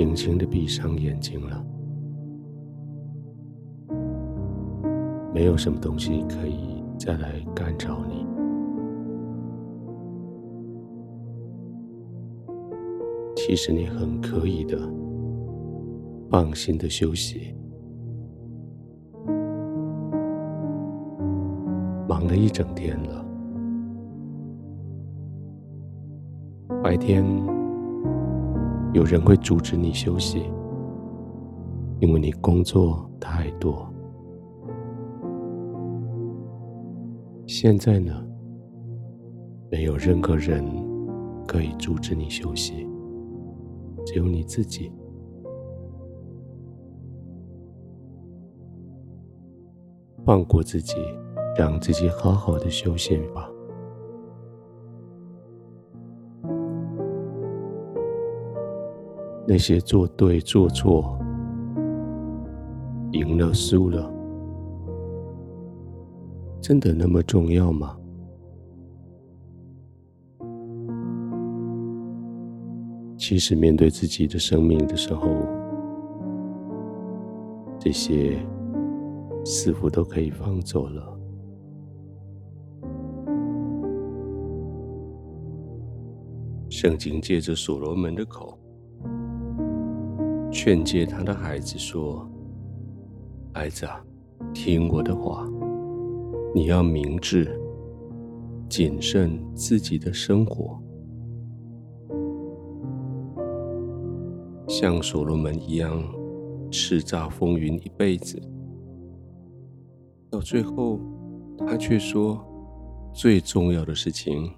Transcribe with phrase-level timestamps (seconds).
[0.00, 1.62] 轻轻的闭上眼睛了。
[5.30, 8.26] 没有什么东西可以再来干扰你。
[13.36, 14.78] 其实你很可以的，
[16.30, 17.54] 放心的休息。
[22.08, 23.22] 忙了一整天了，
[26.82, 27.22] 白天
[28.92, 30.42] 有人会阻止你休息，
[32.00, 33.88] 因为你工作太多。
[37.46, 38.12] 现在呢，
[39.70, 40.64] 没有任何人
[41.46, 42.86] 可以阻止你休息。
[44.06, 44.90] 只有你自己，
[50.24, 50.94] 放过自己，
[51.56, 53.48] 让自己好好的休息吧。
[59.52, 61.18] 那些做对做错、
[63.10, 64.08] 赢了输了，
[66.60, 67.96] 真的那么重要吗？
[73.18, 75.28] 其实，面对自己的生命的时候，
[77.76, 78.38] 这些
[79.44, 81.18] 似乎都可以放走了。
[86.68, 88.56] 圣经借着所罗门的口，
[90.50, 92.28] 劝诫他的孩子说
[93.54, 94.02] ：“孩子啊，
[94.52, 95.48] 听我的话，
[96.54, 97.58] 你要明智、
[98.68, 100.78] 谨慎自己的生活。”
[104.66, 106.02] 像所罗门一样
[106.70, 108.40] 叱咤风云一辈子，
[110.30, 111.00] 到最后，
[111.58, 112.38] 他却说，
[113.12, 114.50] 最重要的事情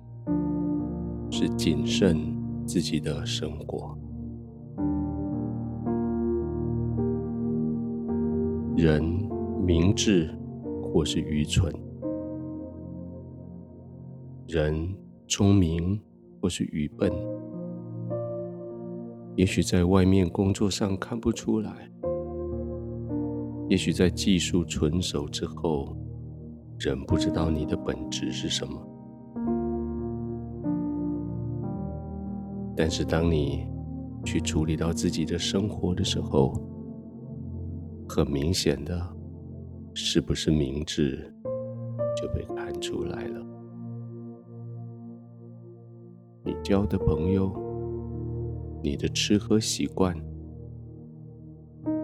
[1.30, 2.18] 是谨慎
[2.66, 3.96] 自己的生活。
[8.74, 9.04] 人
[9.62, 10.34] 明智
[10.82, 11.70] 或是愚蠢，
[14.48, 14.96] 人
[15.28, 16.00] 聪明
[16.40, 17.12] 或是愚笨。
[19.36, 21.70] 也许在外面工作上看不出来，
[23.68, 25.94] 也许在技术纯熟之后，
[26.78, 28.88] 人不知道你的本质是什么。
[32.74, 33.66] 但是当你
[34.24, 36.58] 去处理到自己的生活的时候，
[38.14, 39.16] 很明显的，
[39.94, 41.32] 是不是明智
[42.14, 43.46] 就被看出来了。
[46.44, 47.50] 你交的朋友。
[48.84, 50.12] 你的吃喝习惯，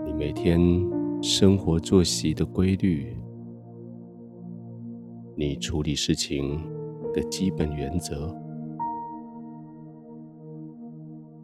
[0.06, 0.60] 你每天
[1.20, 3.16] 生活作息的规律，
[5.34, 6.64] 你处理事情
[7.12, 8.32] 的基本原则，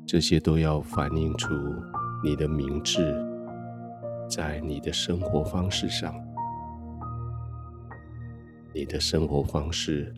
[0.06, 1.52] 这些都要反映出
[2.22, 3.00] 你的明智，
[4.28, 6.14] 在你的生活方式上，
[8.74, 10.12] 你的生活方式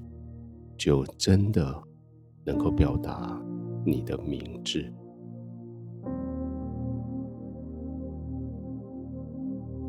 [0.76, 1.74] 就真的
[2.44, 3.38] 能够表达
[3.84, 4.92] 你的明智。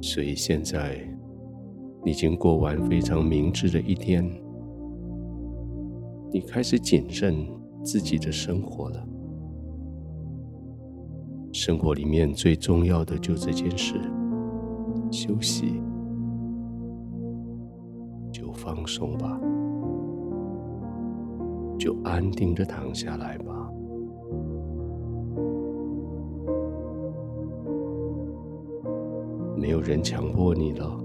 [0.02, 0.98] 所以现在，
[2.06, 4.24] 已经过完非常明智的一天，
[6.32, 7.48] 你开始谨慎
[7.84, 9.08] 自己的生活了。
[11.58, 13.96] 生活里面最重要的就这件事，
[15.10, 15.82] 休息，
[18.32, 19.42] 就放松吧，
[21.80, 23.72] 就安定的躺下来吧。
[29.56, 30.96] 没有人强迫你了，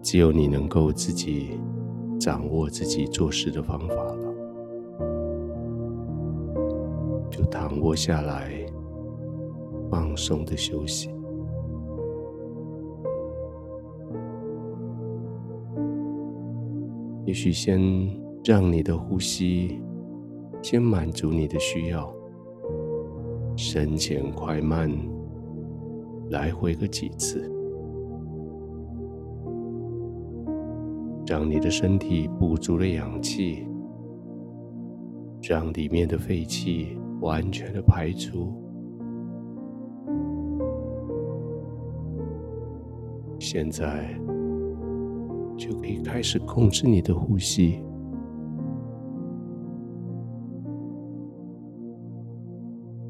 [0.00, 1.58] 只有你能够自己
[2.16, 4.31] 掌握自己做事的方法了。
[7.32, 8.52] 就躺卧下来，
[9.90, 11.10] 放松的休息。
[17.24, 17.80] 也许先
[18.44, 19.80] 让你的呼吸
[20.60, 22.14] 先满足你的需要，
[23.56, 24.90] 深浅快慢。
[26.30, 27.50] 来回个几次，
[31.26, 33.66] 让你的身体补足了氧气，
[35.42, 38.52] 让里面的废气完全的排出。
[43.38, 44.14] 现在
[45.56, 47.82] 就可以开始控制你的呼吸，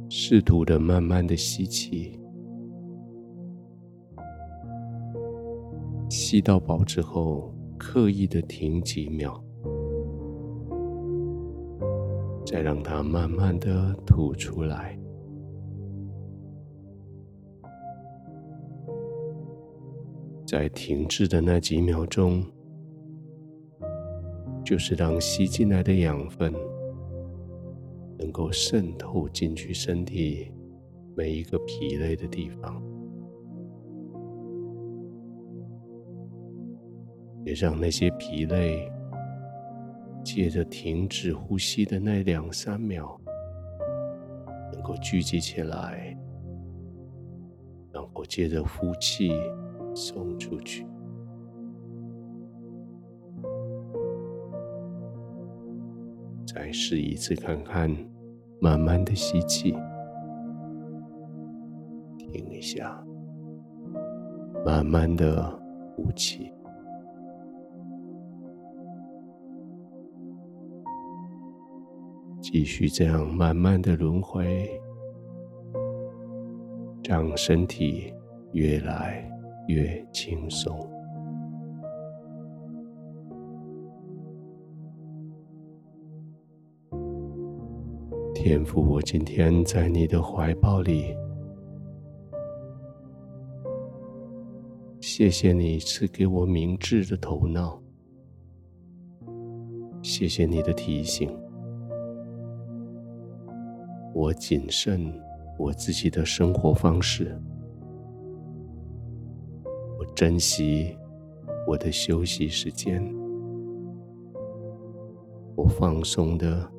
[0.08, 2.18] 试图的慢慢的吸气。
[6.08, 9.42] 吸到饱之后，刻意的停几秒，
[12.52, 14.94] 再让它慢慢的吐出来。
[20.46, 22.44] 在停滞的那几秒钟
[24.62, 26.52] 就是让吸进来的养分
[28.18, 30.52] 能够渗透进去身体
[31.16, 32.82] 每一个疲累的地方
[37.46, 38.92] 也让那些疲累
[40.24, 43.20] 借着停止呼吸的那两三秒，
[44.72, 46.16] 能够聚集起来，
[47.92, 49.30] 然后借着呼气
[49.94, 50.86] 送出去。
[56.46, 57.90] 再试一次看看，
[58.60, 59.74] 慢慢的吸气，
[62.18, 63.02] 停一下，
[64.64, 65.58] 慢慢的
[65.96, 66.52] 呼气，
[72.52, 74.70] 继续这样慢慢的轮回，
[77.02, 78.12] 让身体
[78.52, 79.26] 越来
[79.68, 80.78] 越轻松。
[88.34, 91.16] 天父，我今天在你的怀抱里，
[95.00, 97.82] 谢谢你赐给我明智的头脑，
[100.02, 101.34] 谢谢你的提醒，
[104.12, 105.12] 我谨慎
[105.58, 107.36] 我自己的生活方式，
[109.98, 110.96] 我珍惜
[111.66, 113.02] 我的休息时间，
[115.56, 116.70] 我放松的。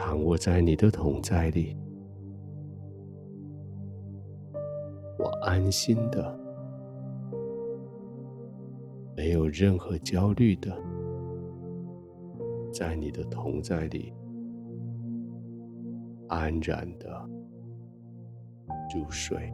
[0.00, 1.76] 躺卧在你的同在里，
[5.18, 6.38] 我安心的，
[9.16, 10.72] 没有任何焦虑的，
[12.72, 14.12] 在你的同在里。
[16.28, 17.28] 安然的
[18.94, 19.52] 入睡。